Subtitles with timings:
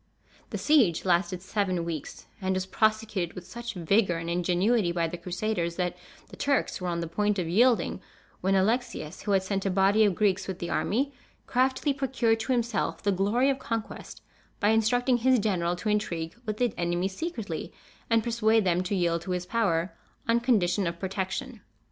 [0.49, 5.15] The siege lasted seven weeks; and was prosecuted with such vigor and ingenuity by the
[5.15, 5.95] Crusaders that
[6.29, 8.01] the Turks were on the point of yielding,
[8.39, 11.13] when Alexius, who had sent a body of Greeks with the army,
[11.45, 14.23] craftily procured to himself the glory of conquest
[14.59, 17.71] by instructing his general to intrigue with the enemy secretly,
[18.09, 19.93] and persuade them to yield to his power,
[20.27, 21.61] on condition of protection.